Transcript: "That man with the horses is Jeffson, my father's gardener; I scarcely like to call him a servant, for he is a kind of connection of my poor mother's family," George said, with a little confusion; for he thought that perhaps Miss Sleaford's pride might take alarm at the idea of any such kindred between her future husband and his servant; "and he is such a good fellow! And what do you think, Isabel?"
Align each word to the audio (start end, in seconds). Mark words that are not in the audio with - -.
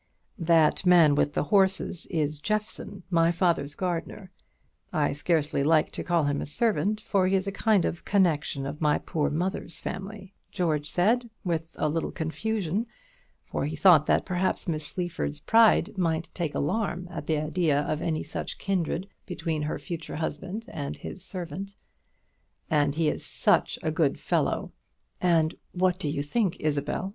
"That 0.39 0.83
man 0.83 1.13
with 1.13 1.33
the 1.35 1.43
horses 1.53 2.07
is 2.07 2.39
Jeffson, 2.39 3.03
my 3.11 3.31
father's 3.31 3.75
gardener; 3.75 4.31
I 4.91 5.13
scarcely 5.13 5.61
like 5.61 5.91
to 5.91 6.03
call 6.03 6.23
him 6.23 6.41
a 6.41 6.47
servant, 6.47 6.99
for 7.01 7.27
he 7.27 7.35
is 7.35 7.45
a 7.45 7.51
kind 7.51 7.85
of 7.85 8.03
connection 8.03 8.65
of 8.65 8.81
my 8.81 8.97
poor 8.97 9.29
mother's 9.29 9.79
family," 9.79 10.33
George 10.51 10.89
said, 10.89 11.29
with 11.45 11.75
a 11.77 11.87
little 11.87 12.11
confusion; 12.11 12.87
for 13.45 13.67
he 13.67 13.75
thought 13.75 14.07
that 14.07 14.25
perhaps 14.25 14.67
Miss 14.67 14.87
Sleaford's 14.87 15.39
pride 15.39 15.95
might 15.99 16.31
take 16.33 16.55
alarm 16.55 17.07
at 17.11 17.27
the 17.27 17.37
idea 17.37 17.81
of 17.81 18.01
any 18.01 18.23
such 18.23 18.57
kindred 18.57 19.07
between 19.27 19.61
her 19.61 19.77
future 19.77 20.15
husband 20.15 20.65
and 20.69 20.97
his 20.97 21.23
servant; 21.23 21.75
"and 22.71 22.95
he 22.95 23.07
is 23.07 23.23
such 23.23 23.77
a 23.83 23.91
good 23.91 24.19
fellow! 24.19 24.71
And 25.21 25.53
what 25.73 25.99
do 25.99 26.09
you 26.09 26.23
think, 26.23 26.59
Isabel?" 26.59 27.09